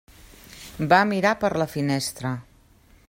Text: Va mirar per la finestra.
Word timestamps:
Va 0.93 1.01
mirar 1.11 1.35
per 1.43 1.53
la 1.63 1.69
finestra. 1.75 2.33